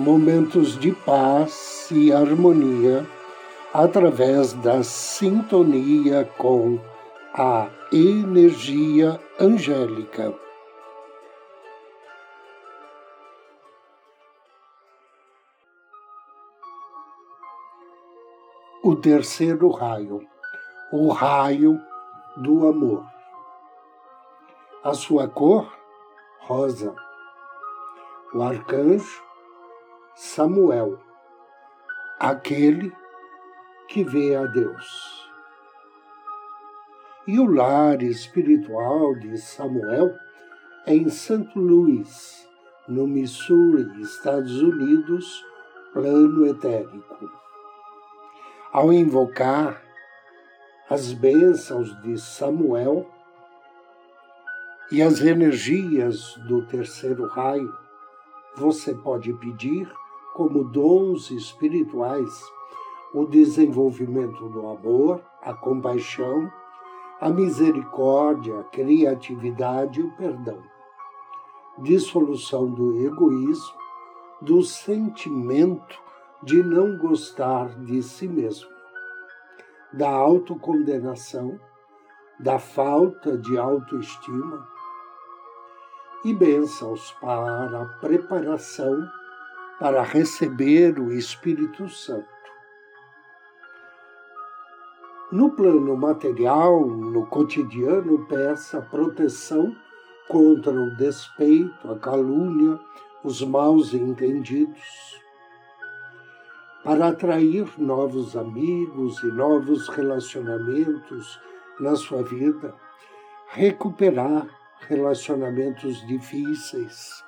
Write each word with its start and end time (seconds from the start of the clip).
momentos 0.00 0.78
de 0.78 0.92
paz 0.92 1.90
e 1.90 2.10
harmonia 2.10 3.06
através 3.72 4.54
da 4.54 4.82
sintonia 4.82 6.24
com 6.38 6.80
a 7.34 7.68
energia 7.92 9.20
angélica. 9.38 10.34
O 18.82 18.96
terceiro 18.96 19.68
raio, 19.68 20.26
o 20.90 21.10
raio 21.12 21.78
do 22.38 22.66
amor. 22.66 23.04
A 24.82 24.94
sua 24.94 25.28
cor, 25.28 25.70
rosa. 26.40 26.96
O 28.32 28.42
arcanjo, 28.42 29.29
Samuel, 30.14 30.98
aquele 32.18 32.92
que 33.88 34.04
vê 34.04 34.36
a 34.36 34.46
Deus. 34.46 35.28
E 37.26 37.38
o 37.38 37.46
lar 37.46 38.02
espiritual 38.02 39.14
de 39.14 39.38
Samuel 39.38 40.14
é 40.86 40.94
em 40.94 41.08
St. 41.08 41.50
Louis, 41.54 42.48
no 42.88 43.06
Missouri, 43.06 44.00
Estados 44.00 44.60
Unidos, 44.60 45.44
plano 45.92 46.46
etérico. 46.46 47.30
Ao 48.72 48.92
invocar 48.92 49.82
as 50.88 51.12
bênçãos 51.12 52.00
de 52.02 52.18
Samuel 52.18 53.08
e 54.90 55.00
as 55.02 55.20
energias 55.20 56.34
do 56.48 56.66
terceiro 56.66 57.28
raio, 57.28 57.72
você 58.60 58.94
pode 58.94 59.32
pedir 59.32 59.90
como 60.34 60.62
dons 60.62 61.30
espirituais 61.30 62.44
o 63.14 63.24
desenvolvimento 63.24 64.48
do 64.50 64.68
amor, 64.68 65.22
a 65.42 65.54
compaixão, 65.54 66.48
a 67.18 67.30
misericórdia, 67.30 68.60
a 68.60 68.64
criatividade 68.64 70.00
e 70.00 70.04
o 70.04 70.10
perdão, 70.12 70.62
dissolução 71.78 72.70
do 72.70 73.00
egoísmo, 73.00 73.80
do 74.42 74.62
sentimento 74.62 75.98
de 76.42 76.62
não 76.62 76.98
gostar 76.98 77.68
de 77.80 78.02
si 78.02 78.28
mesmo, 78.28 78.68
da 79.92 80.10
autocondenação, 80.10 81.58
da 82.38 82.58
falta 82.58 83.36
de 83.38 83.56
autoestima 83.58 84.66
e 86.24 86.34
bênçãos 86.34 87.12
para 87.20 87.82
a 87.82 87.84
preparação 88.00 89.08
para 89.78 90.02
receber 90.02 90.98
o 90.98 91.10
Espírito 91.10 91.88
Santo. 91.88 92.28
No 95.32 95.52
plano 95.52 95.96
material, 95.96 96.86
no 96.86 97.24
cotidiano, 97.26 98.26
peça 98.26 98.82
proteção 98.82 99.74
contra 100.28 100.72
o 100.72 100.94
despeito, 100.96 101.90
a 101.90 101.98
calúnia, 101.98 102.78
os 103.24 103.40
maus 103.42 103.94
entendidos, 103.94 105.18
para 106.84 107.08
atrair 107.08 107.66
novos 107.78 108.36
amigos 108.36 109.22
e 109.22 109.26
novos 109.26 109.88
relacionamentos 109.88 111.40
na 111.78 111.94
sua 111.96 112.22
vida, 112.22 112.74
recuperar 113.48 114.59
relacionamentos 114.88 116.06
difíceis, 116.06 117.24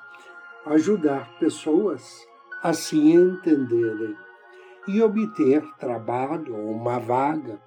ajudar 0.67 1.39
pessoas 1.39 2.27
a 2.63 2.73
se 2.73 2.97
entenderem 2.97 4.17
e 4.89 5.03
obter 5.03 5.63
trabalho 5.79 6.57
ou 6.57 6.71
uma 6.71 6.99
vaga 6.99 7.61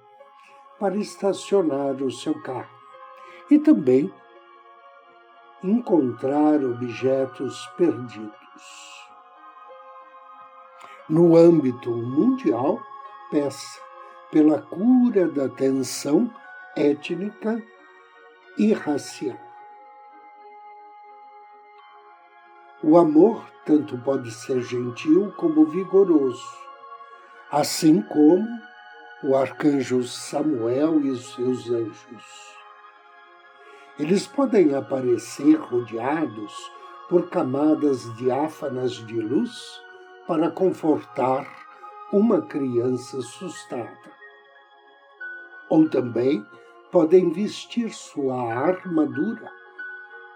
para 0.78 0.96
estacionar 0.96 2.02
o 2.02 2.10
seu 2.10 2.40
carro 2.42 2.76
e 3.50 3.58
também 3.58 4.12
encontrar 5.62 6.62
objetos 6.62 7.66
perdidos. 7.76 8.32
No 11.08 11.36
âmbito 11.36 11.90
mundial, 11.90 12.80
peça 13.30 13.80
pela 14.30 14.60
cura 14.60 15.28
da 15.28 15.48
tensão 15.48 16.30
étnica 16.76 17.62
e 18.58 18.72
racial. 18.72 19.45
O 22.88 22.96
amor 22.98 23.44
tanto 23.64 23.98
pode 23.98 24.30
ser 24.30 24.62
gentil 24.62 25.32
como 25.36 25.66
vigoroso, 25.66 26.56
assim 27.50 28.00
como 28.00 28.46
o 29.24 29.34
arcanjo 29.34 30.04
Samuel 30.04 31.00
e 31.00 31.10
os 31.10 31.34
seus 31.34 31.68
anjos. 31.68 32.54
Eles 33.98 34.28
podem 34.28 34.72
aparecer 34.72 35.56
rodeados 35.56 36.54
por 37.08 37.28
camadas 37.28 38.14
diáfanas 38.18 38.92
de 38.92 39.20
luz 39.20 39.82
para 40.24 40.48
confortar 40.48 41.44
uma 42.12 42.40
criança 42.42 43.18
assustada. 43.18 44.12
Ou 45.68 45.90
também 45.90 46.46
podem 46.92 47.32
vestir 47.32 47.92
sua 47.92 48.54
armadura 48.54 49.50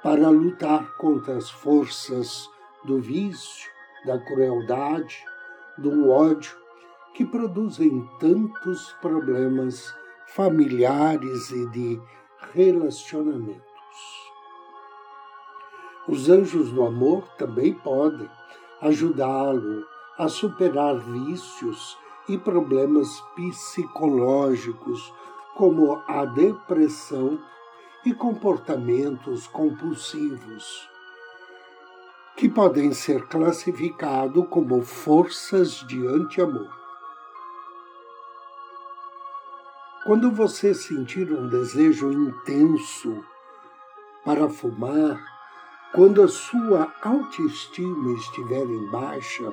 para 0.03 0.29
lutar 0.29 0.97
contra 0.97 1.37
as 1.37 1.51
forças 1.51 2.49
do 2.85 3.01
vício, 3.01 3.71
da 4.07 4.19
crueldade, 4.19 5.23
do 5.77 6.11
ódio 6.11 6.57
que 7.15 7.25
produzem 7.25 8.09
tantos 8.19 8.93
problemas 9.01 9.95
familiares 10.29 11.51
e 11.51 11.67
de 11.71 12.01
relacionamentos. 12.55 13.61
Os 16.09 16.29
anjos 16.29 16.73
do 16.73 16.85
amor 16.85 17.29
também 17.37 17.75
podem 17.75 18.29
ajudá-lo 18.81 19.85
a 20.19 20.29
superar 20.29 20.99
vícios 20.99 21.99
e 22.29 22.39
problemas 22.39 23.21
psicológicos 23.35 25.13
como 25.57 26.03
a 26.07 26.25
depressão 26.25 27.39
e 28.05 28.15
comportamentos 28.15 29.47
compulsivos, 29.47 30.89
que 32.37 32.49
podem 32.49 32.93
ser 32.93 33.27
classificados 33.27 34.47
como 34.49 34.83
forças 34.83 35.87
de 35.87 36.07
anti-amor. 36.07 36.71
Quando 40.05 40.31
você 40.31 40.75
sentir 40.75 41.31
um 41.31 41.47
desejo 41.47 42.11
intenso 42.11 43.23
para 44.25 44.49
fumar, 44.49 45.23
quando 45.93 46.23
a 46.23 46.29
sua 46.29 46.93
autoestima 47.03 48.15
estiver 48.15 48.65
em 48.65 48.91
baixa, 48.91 49.53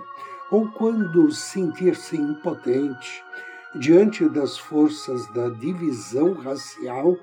ou 0.49 0.69
quando 0.71 1.29
sentir-se 1.31 2.15
impotente 2.15 3.23
diante 3.75 4.27
das 4.29 4.57
forças 4.57 5.27
da 5.33 5.49
divisão 5.49 6.33
racial 6.33 7.17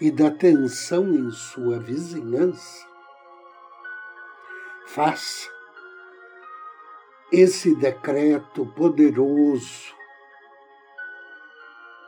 e 0.00 0.10
da 0.10 0.30
tensão 0.30 1.12
em 1.12 1.30
sua 1.30 1.78
vizinhança, 1.78 2.86
faça 4.86 5.48
esse 7.30 7.74
decreto 7.76 8.66
poderoso 8.66 9.94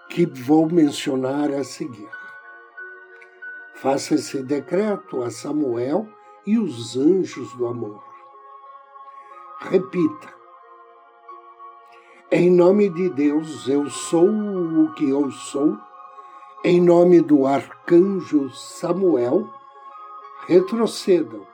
que 0.08 0.26
vou 0.26 0.68
mencionar 0.68 1.52
a 1.52 1.62
seguir. 1.62 2.10
Faça 3.74 4.14
esse 4.14 4.42
decreto 4.42 5.22
a 5.22 5.30
Samuel 5.30 6.08
e 6.46 6.58
os 6.58 6.96
anjos 6.96 7.52
do 7.54 7.66
amor. 7.66 8.02
Repita. 9.60 10.32
Em 12.30 12.50
nome 12.50 12.88
de 12.88 13.10
Deus, 13.10 13.68
eu 13.68 13.88
sou 13.90 14.28
o 14.28 14.92
que 14.94 15.08
eu 15.08 15.30
sou 15.30 15.78
em 16.64 16.80
nome 16.80 17.20
do 17.20 17.46
arcanjo 17.46 18.50
Samuel, 18.50 19.48
retrocedam 20.46 21.46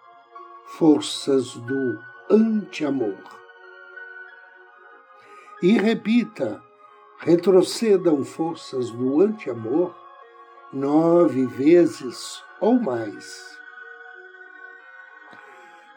forças 0.65 1.55
do 1.55 1.99
anti-amor. 2.31 3.39
e 5.63 5.73
repita: 5.73 6.63
retrocedam 7.19 8.25
forças 8.25 8.91
do 8.91 9.21
anti-amor 9.21 9.95
nove 10.73 11.47
vezes 11.47 12.43
ou 12.61 12.79
mais. 12.79 13.59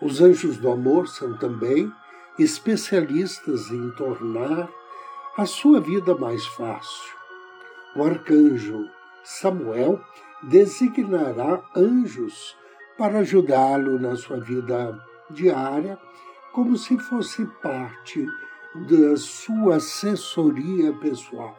Os 0.01 0.21
anjos 0.21 0.57
do 0.57 0.71
amor 0.71 1.07
são 1.07 1.37
também 1.37 1.91
especialistas 2.39 3.69
em 3.69 3.91
tornar 3.91 4.69
a 5.37 5.45
sua 5.45 5.79
vida 5.79 6.15
mais 6.15 6.45
fácil. 6.45 7.13
O 7.95 8.03
arcanjo 8.03 8.89
Samuel 9.23 9.99
designará 10.43 11.63
anjos 11.75 12.57
para 12.97 13.19
ajudá-lo 13.19 13.99
na 13.99 14.15
sua 14.15 14.39
vida 14.39 14.99
diária, 15.29 15.97
como 16.51 16.77
se 16.77 16.97
fosse 16.97 17.45
parte 17.61 18.25
da 18.75 19.15
sua 19.15 19.77
assessoria 19.77 20.93
pessoal. 20.93 21.57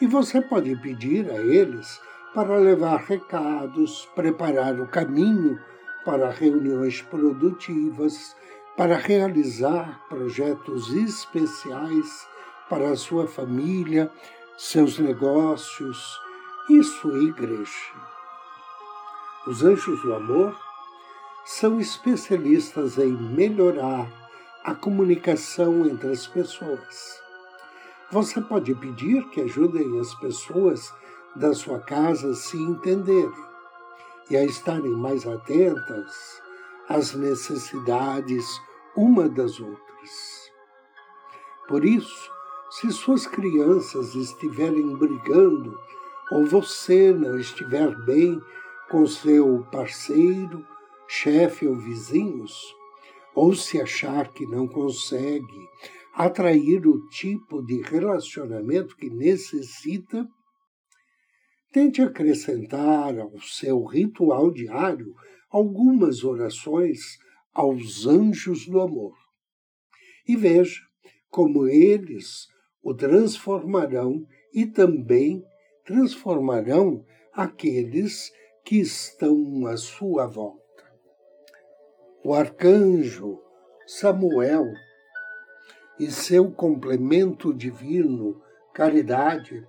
E 0.00 0.06
você 0.06 0.40
pode 0.40 0.74
pedir 0.76 1.30
a 1.30 1.36
eles 1.36 2.00
para 2.34 2.56
levar 2.56 3.00
recados, 3.00 4.08
preparar 4.14 4.80
o 4.80 4.88
caminho 4.88 5.58
para 6.04 6.30
reuniões 6.30 7.00
produtivas, 7.02 8.36
para 8.76 8.96
realizar 8.96 10.04
projetos 10.08 10.92
especiais 10.92 12.28
para 12.68 12.90
a 12.90 12.96
sua 12.96 13.26
família, 13.26 14.10
seus 14.56 14.98
negócios 14.98 16.23
sua 16.82 17.18
igreja. 17.18 17.92
Os 19.46 19.62
anjos 19.62 20.00
do 20.02 20.14
amor 20.14 20.56
são 21.44 21.78
especialistas 21.78 22.98
em 22.98 23.12
melhorar 23.12 24.10
a 24.64 24.74
comunicação 24.74 25.84
entre 25.84 26.10
as 26.10 26.26
pessoas. 26.26 27.22
Você 28.10 28.40
pode 28.40 28.74
pedir 28.74 29.28
que 29.28 29.42
ajudem 29.42 30.00
as 30.00 30.14
pessoas 30.14 30.92
da 31.36 31.52
sua 31.52 31.80
casa 31.80 32.30
a 32.30 32.34
se 32.34 32.56
entenderem 32.56 33.44
e 34.30 34.36
a 34.36 34.44
estarem 34.44 34.92
mais 34.92 35.26
atentas 35.26 36.42
às 36.88 37.14
necessidades 37.14 38.46
uma 38.96 39.28
das 39.28 39.60
outras. 39.60 40.50
Por 41.68 41.84
isso, 41.84 42.30
se 42.70 42.90
suas 42.90 43.26
crianças 43.26 44.14
estiverem 44.14 44.96
brigando 44.96 45.78
ou 46.30 46.46
você 46.46 47.12
não 47.12 47.38
estiver 47.38 47.94
bem 48.04 48.40
com 48.90 49.06
seu 49.06 49.64
parceiro, 49.70 50.66
chefe 51.08 51.66
ou 51.66 51.76
vizinhos, 51.76 52.54
ou 53.34 53.54
se 53.54 53.80
achar 53.80 54.32
que 54.32 54.46
não 54.46 54.66
consegue 54.66 55.68
atrair 56.14 56.86
o 56.86 57.06
tipo 57.08 57.60
de 57.62 57.82
relacionamento 57.82 58.96
que 58.96 59.10
necessita, 59.10 60.26
tente 61.72 62.00
acrescentar 62.00 63.18
ao 63.18 63.32
seu 63.40 63.84
ritual 63.84 64.52
diário 64.52 65.12
algumas 65.50 66.22
orações 66.22 67.18
aos 67.52 68.06
anjos 68.06 68.66
do 68.66 68.80
amor. 68.80 69.16
E 70.26 70.36
veja 70.36 70.80
como 71.28 71.66
eles 71.66 72.46
o 72.82 72.94
transformarão 72.94 74.24
e 74.52 74.66
também 74.66 75.42
transformarão 75.84 77.04
aqueles 77.32 78.32
que 78.64 78.80
estão 78.80 79.66
à 79.66 79.76
sua 79.76 80.26
volta. 80.26 80.62
O 82.24 82.32
arcanjo 82.32 83.38
Samuel 83.86 84.72
e 85.98 86.10
seu 86.10 86.50
complemento 86.50 87.52
divino, 87.52 88.40
caridade, 88.72 89.66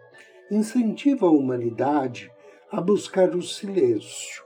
incentiva 0.50 1.28
a 1.28 1.32
humanidade 1.32 2.32
a 2.72 2.80
buscar 2.80 3.36
o 3.36 3.42
silêncio 3.42 4.44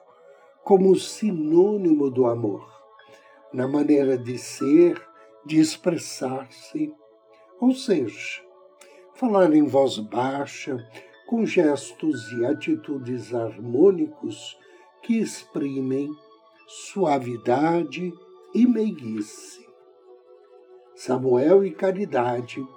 como 0.64 0.96
sinônimo 0.96 2.10
do 2.10 2.26
amor, 2.26 2.68
na 3.54 3.68
maneira 3.68 4.18
de 4.18 4.38
ser, 4.38 5.02
de 5.46 5.60
expressar-se, 5.60 6.94
ou 7.60 7.74
seja, 7.74 8.42
falar 9.14 9.54
em 9.54 9.66
voz 9.66 9.98
baixa, 9.98 10.78
com 11.30 11.46
gestos 11.46 12.32
e 12.32 12.44
atitudes 12.44 13.36
harmônicos 13.36 14.58
que 15.04 15.20
exprimem 15.20 16.10
suavidade 16.68 18.12
e 18.52 18.66
meiguice. 18.66 19.64
Samuel 20.96 21.64
e 21.64 21.70
Caridade 21.70 22.68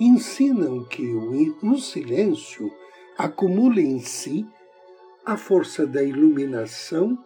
ensinam 0.00 0.84
que 0.84 1.06
o 1.62 1.78
silêncio 1.78 2.68
acumula 3.16 3.80
em 3.80 4.00
si 4.00 4.44
a 5.24 5.36
força 5.36 5.86
da 5.86 6.02
iluminação 6.02 7.16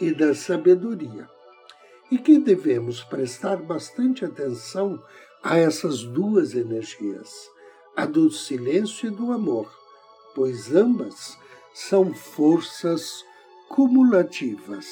e 0.00 0.12
da 0.12 0.34
sabedoria, 0.34 1.30
e 2.10 2.18
que 2.18 2.40
devemos 2.40 3.00
prestar 3.04 3.58
bastante 3.58 4.24
atenção 4.24 5.00
a 5.40 5.56
essas 5.56 6.02
duas 6.02 6.56
energias, 6.56 7.48
a 7.94 8.04
do 8.04 8.28
silêncio 8.28 9.06
e 9.06 9.10
do 9.10 9.30
amor 9.30 9.85
pois 10.36 10.74
ambas 10.74 11.38
são 11.72 12.14
forças 12.14 13.24
cumulativas. 13.70 14.86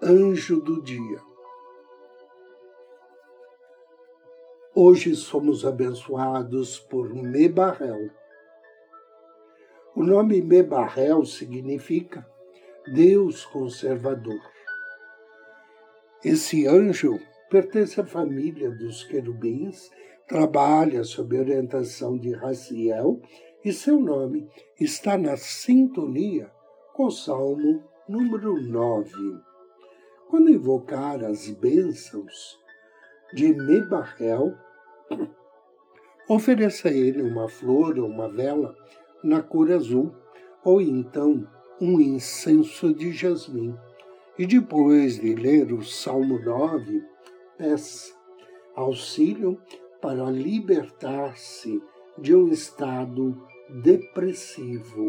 Anjo 0.00 0.60
do 0.60 0.80
Dia 0.80 1.20
Hoje 4.72 5.16
somos 5.16 5.66
abençoados 5.66 6.78
por 6.78 7.12
Mebarrel. 7.12 8.08
O 9.96 10.04
nome 10.04 10.40
Mebarrel 10.40 11.24
significa 11.26 12.24
Deus 12.86 13.44
conservador. 13.44 14.40
Esse 16.24 16.64
anjo 16.68 17.18
pertence 17.50 18.00
à 18.00 18.06
família 18.06 18.70
dos 18.70 19.02
querubins 19.02 19.90
trabalha 20.28 21.02
sob 21.04 21.38
orientação 21.38 22.18
de 22.18 22.32
Raciel 22.32 23.18
e 23.64 23.72
seu 23.72 23.98
nome 23.98 24.46
está 24.78 25.16
na 25.16 25.38
sintonia 25.38 26.52
com 26.92 27.06
o 27.06 27.10
Salmo 27.10 27.82
número 28.06 28.60
9. 28.60 29.10
Quando 30.28 30.50
invocar 30.50 31.24
as 31.24 31.48
bênçãos 31.48 32.58
de 33.32 33.54
Mebarrel, 33.54 34.54
ofereça 36.28 36.88
a 36.88 36.92
ele 36.92 37.22
uma 37.22 37.48
flor 37.48 37.98
ou 37.98 38.06
uma 38.06 38.28
vela 38.28 38.76
na 39.24 39.42
cor 39.42 39.72
azul, 39.72 40.14
ou 40.62 40.78
então 40.80 41.48
um 41.80 41.98
incenso 42.00 42.92
de 42.92 43.12
jasmim. 43.12 43.74
E 44.38 44.46
depois 44.46 45.18
de 45.18 45.34
ler 45.34 45.72
o 45.72 45.82
Salmo 45.82 46.38
9, 46.38 47.02
peça 47.56 48.14
auxílio 48.76 49.60
para 50.00 50.24
libertar-se 50.30 51.82
de 52.16 52.34
um 52.34 52.48
estado 52.48 53.36
depressivo. 53.82 55.08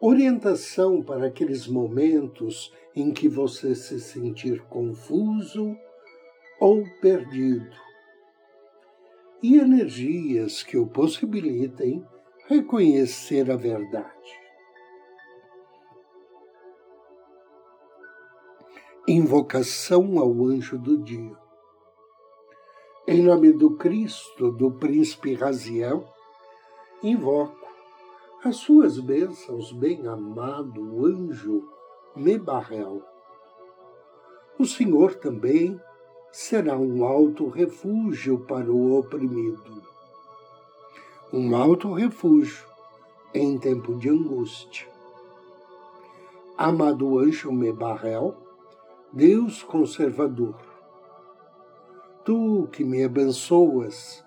Orientação 0.00 1.02
para 1.02 1.26
aqueles 1.26 1.66
momentos 1.66 2.74
em 2.94 3.12
que 3.12 3.28
você 3.28 3.74
se 3.74 4.00
sentir 4.00 4.60
confuso 4.62 5.76
ou 6.58 6.84
perdido. 7.00 7.76
E 9.42 9.58
energias 9.58 10.62
que 10.62 10.76
o 10.76 10.86
possibilitem 10.86 12.04
reconhecer 12.48 13.50
a 13.50 13.56
verdade. 13.56 14.42
Invocação 19.06 20.18
ao 20.18 20.32
anjo 20.44 20.78
do 20.78 20.98
dia. 21.02 21.41
Em 23.04 23.20
nome 23.20 23.52
do 23.52 23.70
Cristo, 23.72 24.52
do 24.52 24.70
príncipe 24.70 25.34
Raziel, 25.34 26.08
invoco 27.02 27.66
as 28.44 28.58
suas 28.58 29.00
bênçãos, 29.00 29.72
bem-amado 29.72 31.04
anjo 31.04 31.68
Mebarrel. 32.14 33.02
O 34.56 34.64
Senhor 34.64 35.16
também 35.16 35.80
será 36.30 36.78
um 36.78 37.04
alto 37.04 37.48
refúgio 37.48 38.38
para 38.46 38.70
o 38.70 38.96
oprimido, 38.96 39.82
um 41.32 41.56
alto 41.56 41.92
refúgio 41.92 42.68
em 43.34 43.58
tempo 43.58 43.96
de 43.96 44.10
angústia. 44.10 44.86
Amado 46.56 47.18
anjo 47.18 47.50
Mebarrel, 47.50 48.36
Deus 49.12 49.60
conservador, 49.60 50.71
tu 52.24 52.68
que 52.72 52.84
me 52.84 53.04
abençoas 53.04 54.24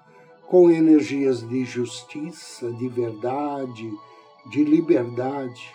com 0.47 0.69
energias 0.69 1.47
de 1.47 1.65
justiça, 1.65 2.71
de 2.73 2.87
verdade, 2.87 3.91
de 4.51 4.63
liberdade. 4.63 5.73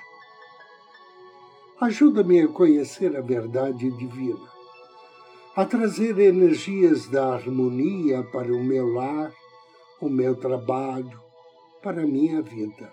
Ajuda-me 1.81 2.43
a 2.43 2.49
conhecer 2.49 3.17
a 3.17 3.21
verdade 3.21 3.91
divina 3.91 4.61
a 5.55 5.65
trazer 5.67 6.19
energias 6.19 7.09
da 7.09 7.35
harmonia 7.35 8.23
para 8.23 8.53
o 8.53 8.63
meu 8.63 8.87
lar, 8.95 9.33
o 10.01 10.09
meu 10.09 10.37
trabalho, 10.37 11.21
para 11.83 12.03
a 12.03 12.07
minha 12.07 12.41
vida. 12.41 12.93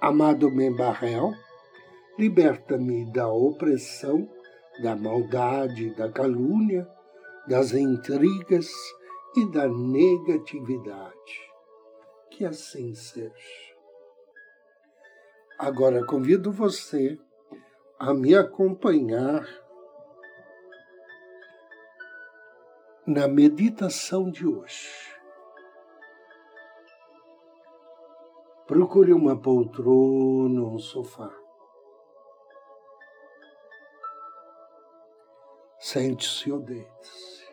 Amado 0.00 0.50
Membarrel, 0.50 1.32
liberta-me 2.18 3.04
da 3.06 3.26
opressão, 3.26 4.28
da 4.82 4.94
maldade, 4.94 5.94
da 5.94 6.10
calúnia, 6.10 6.88
das 7.46 7.72
intrigas 7.72 8.70
e 9.36 9.50
da 9.50 9.68
negatividade. 9.68 11.50
Que 12.30 12.44
assim 12.44 12.94
seja. 12.94 13.68
Agora 15.58 16.04
convido 16.04 16.52
você 16.52 17.18
a 17.98 18.14
me 18.14 18.34
acompanhar 18.34 19.44
na 23.04 23.26
meditação 23.26 24.30
de 24.30 24.46
hoje. 24.46 25.18
Procure 28.66 29.14
uma 29.14 29.34
poltrona 29.40 30.60
ou 30.60 30.74
um 30.74 30.78
sofá. 30.78 31.47
Sente-se 35.90 36.52
ou 36.52 36.60
deite-se. 36.60 37.48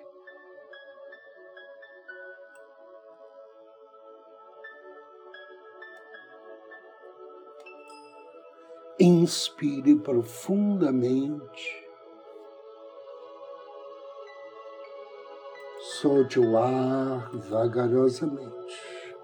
Inspire 9.00 9.96
profundamente. 10.00 11.88
Solte 15.80 16.38
o 16.38 16.58
ar 16.58 17.32
vagarosamente. 17.38 19.15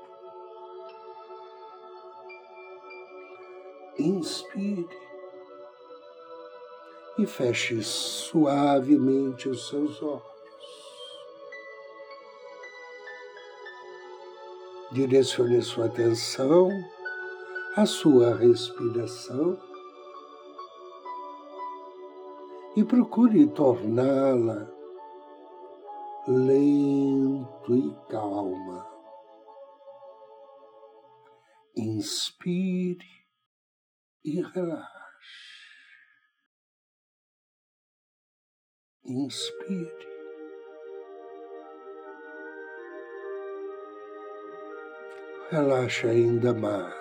Inspire 4.00 5.11
e 7.18 7.26
feche 7.26 7.82
suavemente 7.82 9.50
os 9.50 9.68
seus 9.68 10.02
olhos. 10.02 10.32
Direcione 14.92 15.62
sua 15.62 15.86
atenção 15.86 16.70
à 17.76 17.86
sua 17.86 18.36
respiração 18.36 19.58
e 22.76 22.84
procure 22.84 23.48
torná-la 23.48 24.70
lento 26.28 27.76
e 27.76 27.96
calma. 28.10 28.88
Inspire 31.76 33.06
e 34.24 34.42
relaxe. 34.42 35.01
Inspire. 39.04 39.92
Relaxe 45.50 46.08
ainda 46.08 46.54
mais. 46.54 46.94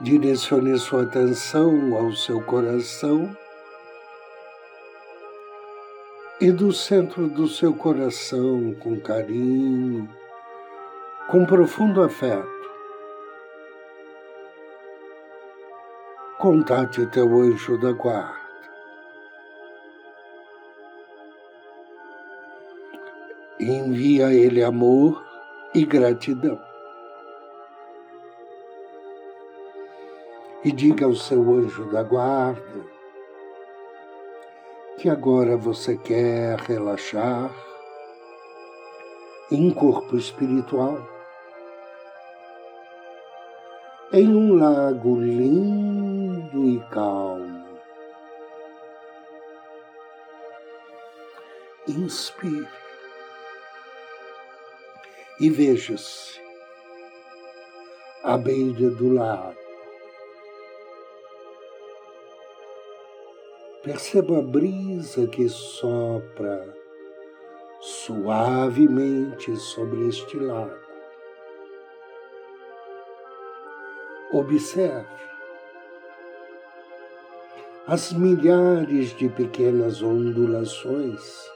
Direcione 0.00 0.78
sua 0.78 1.02
atenção 1.02 1.96
ao 1.96 2.12
seu 2.12 2.40
coração 2.42 3.36
e 6.40 6.52
do 6.52 6.72
centro 6.72 7.26
do 7.28 7.48
seu 7.48 7.74
coração, 7.74 8.72
com 8.74 9.00
carinho, 9.00 10.08
com 11.28 11.44
profundo 11.44 12.02
afeto. 12.02 12.53
Contate 16.44 17.06
teu 17.06 17.40
anjo 17.40 17.78
da 17.78 17.92
guarda. 17.92 18.36
Envia 23.58 24.26
a 24.26 24.34
ele 24.34 24.62
amor 24.62 25.24
e 25.74 25.86
gratidão. 25.86 26.60
E 30.62 30.70
diga 30.70 31.06
ao 31.06 31.14
seu 31.14 31.40
anjo 31.40 31.90
da 31.90 32.02
guarda 32.02 32.84
que 34.98 35.08
agora 35.08 35.56
você 35.56 35.96
quer 35.96 36.58
relaxar 36.58 37.50
em 39.50 39.70
corpo 39.70 40.14
espiritual, 40.14 40.98
em 44.12 44.28
um 44.28 44.56
lago 44.56 45.18
lindo 45.18 45.93
e 46.64 46.80
calmo. 46.90 47.78
Inspire 51.86 52.68
e 55.40 55.50
veja-se 55.50 56.40
à 58.22 58.38
beira 58.38 58.88
do 58.90 59.12
lago 59.12 59.64
Perceba 63.84 64.38
a 64.38 64.42
brisa 64.42 65.26
que 65.26 65.46
sopra 65.46 66.74
suavemente 67.82 69.54
sobre 69.58 70.08
este 70.08 70.38
lago. 70.38 70.74
Observe 74.32 75.06
as 77.86 78.12
milhares 78.12 79.14
de 79.16 79.28
pequenas 79.28 80.02
ondulações 80.02 81.50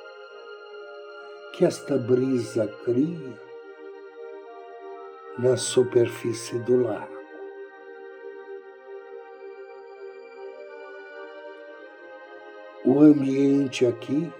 que 1.54 1.64
esta 1.64 1.96
brisa 1.96 2.66
cria 2.84 3.40
na 5.38 5.56
superfície 5.56 6.58
do 6.60 6.82
lago. 6.82 7.18
o 12.84 13.00
ambiente 13.00 13.84
aqui, 13.84 14.32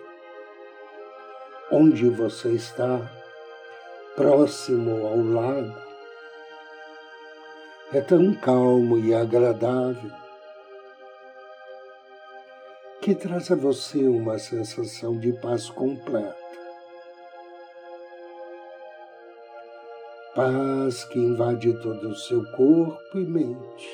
onde 1.71 2.09
você 2.09 2.53
está, 2.53 2.99
próximo 4.17 5.07
ao 5.07 5.19
lago, 5.19 5.75
é 7.93 8.01
tão 8.01 8.35
calmo 8.35 8.99
e 8.99 9.15
agradável 9.15 10.28
que 13.09 13.15
traz 13.15 13.51
a 13.51 13.57
você 13.57 14.07
uma 14.07 14.39
sensação 14.39 15.19
de 15.19 15.33
paz 15.33 15.71
completa. 15.71 16.37
Paz 20.35 21.05
que 21.05 21.19
invade 21.19 21.73
todo 21.81 22.11
o 22.11 22.15
seu 22.15 22.45
corpo 22.53 23.01
e 23.19 23.25
mente. 23.25 23.89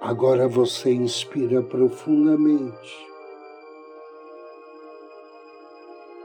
Agora 0.00 0.46
você 0.46 0.92
inspira 0.92 1.60
profundamente 1.60 3.06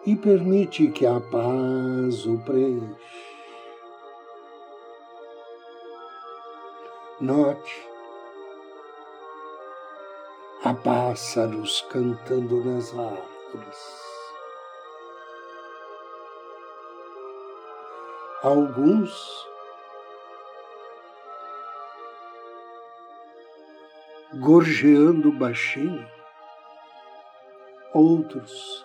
e 0.06 0.16
permite 0.16 0.88
que 0.90 1.08
a 1.08 1.20
paz 1.20 2.28
o 2.28 2.38
preencha. 2.46 3.31
Note 7.22 7.88
há 10.64 10.74
pássaros 10.74 11.82
cantando 11.82 12.66
nas 12.66 12.92
árvores. 12.98 14.02
Alguns 18.42 19.48
gorjeando 24.40 25.32
baixinho, 25.32 26.10
outros 27.94 28.84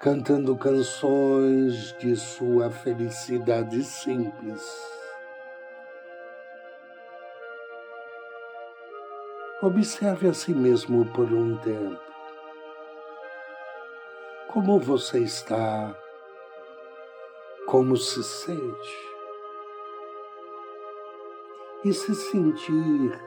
cantando 0.00 0.56
canções 0.56 1.92
de 1.98 2.14
sua 2.14 2.70
felicidade 2.70 3.82
simples. 3.82 4.97
Observe 9.60 10.28
a 10.28 10.32
si 10.32 10.54
mesmo 10.54 11.04
por 11.06 11.32
um 11.32 11.58
tempo. 11.58 12.00
Como 14.46 14.78
você 14.78 15.18
está? 15.18 15.98
Como 17.66 17.96
se 17.96 18.22
sente? 18.22 18.96
E 21.84 21.92
se 21.92 22.14
sentir 22.14 23.20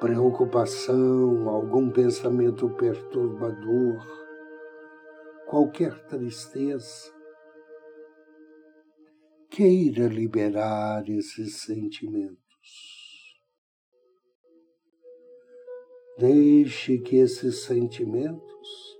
preocupação, 0.00 1.48
algum 1.48 1.88
pensamento 1.88 2.68
perturbador, 2.70 4.04
qualquer 5.46 5.96
tristeza, 6.06 7.14
queira 9.48 10.08
liberar 10.08 11.08
esses 11.08 11.62
sentimentos. 11.62 12.95
Deixe 16.18 16.96
que 16.96 17.16
esses 17.16 17.64
sentimentos 17.64 18.98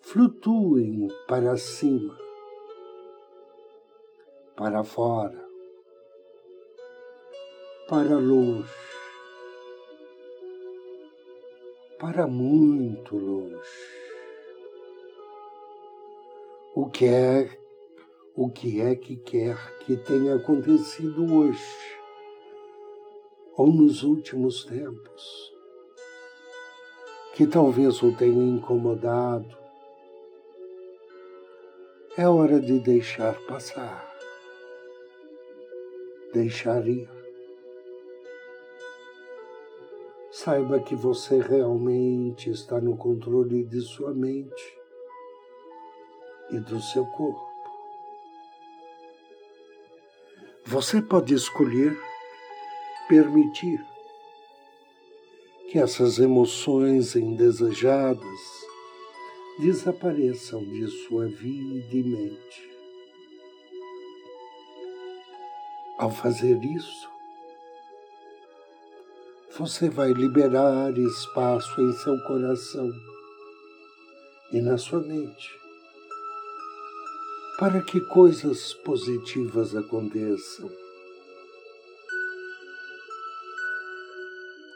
flutuem 0.00 1.06
para 1.28 1.54
cima, 1.58 2.18
para 4.56 4.82
fora, 4.82 5.46
para 7.90 8.16
longe, 8.16 8.72
para 11.98 12.26
muito 12.26 13.18
longe. 13.18 13.60
O 16.74 16.88
que 16.88 17.04
é 17.04 17.50
o 18.34 18.48
que 18.48 18.80
é 18.80 18.96
que 18.96 19.16
quer 19.16 19.58
que 19.80 19.98
tenha 19.98 20.36
acontecido 20.36 21.34
hoje 21.36 21.99
ou 23.60 23.66
nos 23.66 24.02
últimos 24.02 24.64
tempos, 24.64 25.52
que 27.34 27.46
talvez 27.46 28.02
o 28.02 28.10
tenha 28.16 28.42
incomodado, 28.42 29.54
é 32.16 32.26
hora 32.26 32.58
de 32.58 32.78
deixar 32.78 33.38
passar, 33.46 34.10
deixar 36.32 36.88
ir. 36.88 37.06
Saiba 40.30 40.80
que 40.80 40.94
você 40.96 41.38
realmente 41.38 42.48
está 42.48 42.80
no 42.80 42.96
controle 42.96 43.66
de 43.66 43.82
sua 43.82 44.14
mente 44.14 44.78
e 46.50 46.58
do 46.60 46.80
seu 46.80 47.04
corpo. 47.04 47.46
Você 50.64 51.02
pode 51.02 51.34
escolher 51.34 52.09
permitir 53.10 53.84
que 55.68 55.80
essas 55.80 56.20
emoções 56.20 57.16
indesejadas 57.16 58.40
desapareçam 59.58 60.64
de 60.64 60.86
sua 60.86 61.26
vida 61.26 61.92
e 61.92 62.04
mente. 62.04 62.70
Ao 65.98 66.08
fazer 66.08 66.62
isso, 66.64 67.10
você 69.58 69.90
vai 69.90 70.12
liberar 70.12 70.96
espaço 70.96 71.80
em 71.80 71.92
seu 71.94 72.16
coração 72.28 72.88
e 74.52 74.60
na 74.60 74.78
sua 74.78 75.00
mente 75.00 75.58
para 77.58 77.82
que 77.82 78.00
coisas 78.00 78.72
positivas 78.72 79.76
aconteçam. 79.76 80.79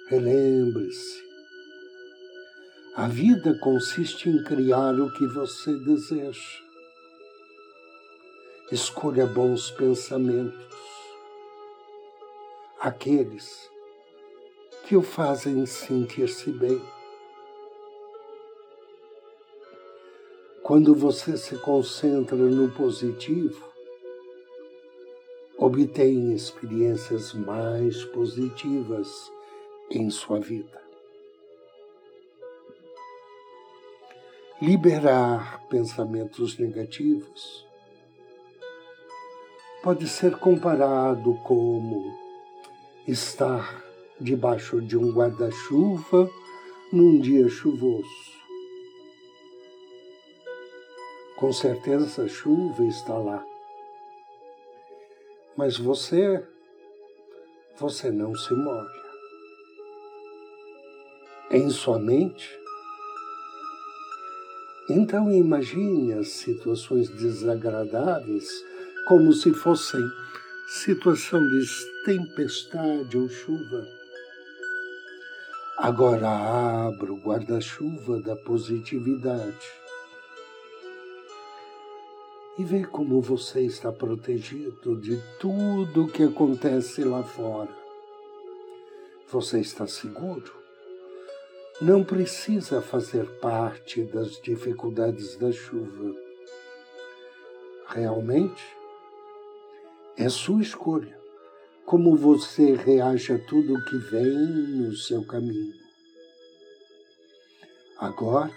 Relembre-se, 0.06 1.24
a 2.94 3.08
vida 3.08 3.58
consiste 3.58 4.28
em 4.28 4.44
criar 4.44 5.00
o 5.00 5.10
que 5.10 5.26
você 5.28 5.74
deseja. 5.78 6.60
Escolha 8.70 9.26
bons 9.26 9.70
pensamentos, 9.70 10.68
aqueles 12.78 13.70
que 14.86 14.94
o 14.94 15.00
fazem 15.00 15.64
sentir-se 15.64 16.50
bem. 16.50 16.82
Quando 20.62 20.94
você 20.94 21.38
se 21.38 21.56
concentra 21.56 22.36
no 22.36 22.70
positivo, 22.72 23.72
obtém 25.56 26.34
experiências 26.34 27.32
mais 27.32 28.04
positivas 28.04 29.32
em 29.90 30.10
sua 30.10 30.40
vida. 30.40 30.82
Liberar 34.60 35.66
pensamentos 35.68 36.58
negativos 36.58 37.66
pode 39.82 40.08
ser 40.08 40.38
comparado 40.38 41.34
como 41.44 42.14
estar 43.06 43.84
debaixo 44.18 44.80
de 44.80 44.96
um 44.96 45.12
guarda-chuva 45.12 46.30
num 46.90 47.20
dia 47.20 47.48
chuvoso. 47.48 48.34
Com 51.36 51.52
certeza 51.52 52.24
a 52.24 52.28
chuva 52.28 52.84
está 52.84 53.18
lá. 53.18 53.44
Mas 55.56 55.76
você, 55.76 56.42
você 57.76 58.10
não 58.10 58.34
se 58.34 58.54
molha. 58.54 59.03
Em 61.50 61.70
sua 61.70 61.98
mente, 61.98 62.48
então 64.90 65.30
imagine 65.30 66.12
as 66.14 66.28
situações 66.28 67.08
desagradáveis 67.10 68.48
como 69.06 69.32
se 69.32 69.52
fossem 69.52 70.02
situação 70.66 71.40
de 71.46 71.64
tempestade 72.04 73.16
ou 73.16 73.28
chuva 73.28 73.86
Agora 75.76 76.28
abra 76.86 77.12
o 77.12 77.16
guarda-chuva 77.16 78.20
da 78.20 78.36
positividade 78.36 79.72
e 82.56 82.64
vê 82.64 82.84
como 82.84 83.20
você 83.20 83.62
está 83.62 83.90
protegido 83.90 84.96
de 84.96 85.20
tudo 85.40 86.06
que 86.06 86.22
acontece 86.22 87.02
lá 87.02 87.24
fora. 87.24 87.68
Você 89.28 89.60
está 89.60 89.84
seguro? 89.86 90.63
Não 91.80 92.04
precisa 92.04 92.80
fazer 92.80 93.26
parte 93.40 94.04
das 94.04 94.40
dificuldades 94.40 95.36
da 95.36 95.50
chuva. 95.50 96.14
Realmente, 97.88 98.64
é 100.16 100.28
sua 100.28 100.62
escolha 100.62 101.18
como 101.84 102.14
você 102.14 102.74
reage 102.74 103.32
a 103.32 103.38
tudo 103.40 103.84
que 103.86 103.96
vem 103.96 104.24
no 104.24 104.94
seu 104.94 105.26
caminho. 105.26 105.74
Agora, 107.98 108.56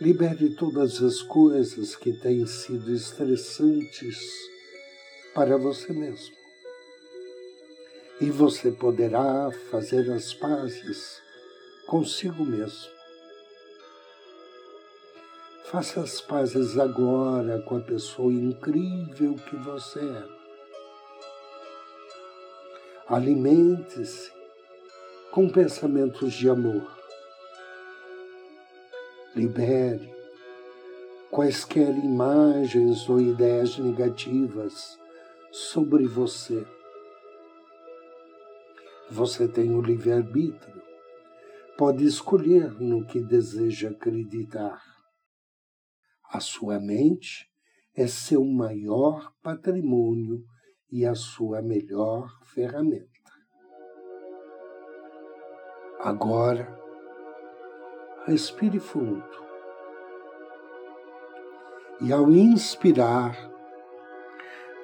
libere 0.00 0.54
todas 0.54 1.02
as 1.02 1.20
coisas 1.20 1.96
que 1.96 2.12
têm 2.12 2.46
sido 2.46 2.92
estressantes 2.92 4.20
para 5.34 5.58
você 5.58 5.92
mesmo. 5.92 6.34
E 8.20 8.30
você 8.30 8.70
poderá 8.70 9.50
fazer 9.70 10.08
as 10.12 10.32
pazes 10.32 11.23
consigo 11.86 12.44
mesmo. 12.44 12.92
Faça 15.64 16.00
as 16.00 16.20
pazes 16.20 16.78
agora 16.78 17.60
com 17.62 17.76
a 17.76 17.80
pessoa 17.80 18.32
incrível 18.32 19.34
que 19.34 19.56
você 19.56 20.00
é 20.00 20.34
Alimente-se 23.06 24.32
com 25.30 25.46
pensamentos 25.46 26.32
de 26.32 26.48
amor. 26.48 26.90
Libere 29.36 30.10
quaisquer 31.30 31.94
imagens 31.98 33.06
ou 33.10 33.20
ideias 33.20 33.76
negativas 33.76 34.98
sobre 35.52 36.06
você. 36.06 36.66
Você 39.10 39.46
tem 39.46 39.74
o 39.74 39.82
livre-arbítrio. 39.82 40.82
Pode 41.76 42.04
escolher 42.04 42.80
no 42.80 43.04
que 43.04 43.20
deseja 43.20 43.90
acreditar. 43.90 44.80
A 46.30 46.38
sua 46.38 46.78
mente 46.78 47.50
é 47.96 48.06
seu 48.06 48.44
maior 48.44 49.32
patrimônio 49.42 50.44
e 50.88 51.04
a 51.04 51.16
sua 51.16 51.60
melhor 51.62 52.30
ferramenta. 52.44 53.10
Agora, 55.98 56.78
respire 58.24 58.78
fundo. 58.78 59.24
E 62.00 62.12
ao 62.12 62.30
inspirar, 62.30 63.36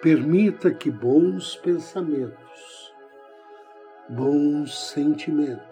permita 0.03 0.75
que 0.75 0.91
bons 0.91 1.55
pensamentos, 1.55 2.93
bons 4.09 4.77
sentimentos 4.91 5.71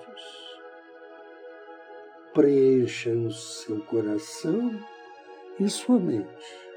preencham 2.39 3.33
seu 3.33 3.81
coração 3.81 4.71
e 5.59 5.69
sua 5.69 5.99
mente 5.99 6.69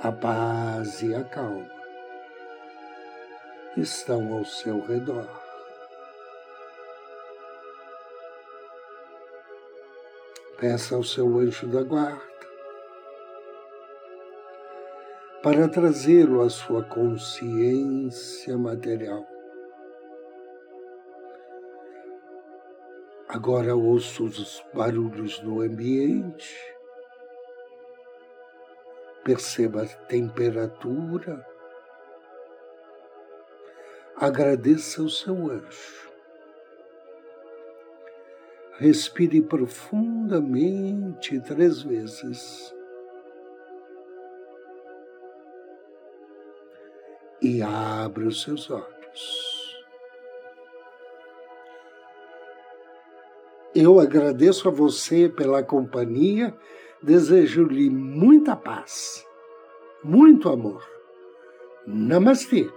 A 0.00 0.12
paz 0.12 1.02
e 1.02 1.12
a 1.16 1.24
calma 1.24 1.68
estão 3.76 4.34
ao 4.34 4.44
seu 4.44 4.80
redor. 4.86 5.28
Peça 10.60 10.94
ao 10.94 11.02
seu 11.02 11.40
anjo 11.40 11.66
da 11.66 11.82
guarda 11.82 12.22
para 15.42 15.68
trazê-lo 15.68 16.40
à 16.42 16.48
sua 16.48 16.84
consciência 16.84 18.56
material. 18.56 19.31
Agora 23.32 23.74
ouço 23.74 24.24
os 24.24 24.62
barulhos 24.74 25.38
do 25.38 25.62
ambiente, 25.62 26.54
perceba 29.24 29.84
a 29.84 29.86
temperatura, 29.86 31.42
agradeça 34.14 35.02
o 35.02 35.08
seu 35.08 35.50
anjo. 35.50 36.12
Respire 38.78 39.40
profundamente 39.40 41.40
três 41.40 41.80
vezes. 41.80 42.74
e 47.42 47.60
abra 47.60 48.28
os 48.28 48.42
seus 48.42 48.70
olhos. 48.70 49.51
Eu 53.74 53.98
agradeço 53.98 54.68
a 54.68 54.70
você 54.70 55.30
pela 55.30 55.62
companhia, 55.62 56.54
desejo-lhe 57.02 57.88
muita 57.88 58.54
paz, 58.54 59.26
muito 60.04 60.50
amor. 60.50 60.86
Namastê. 61.86 62.70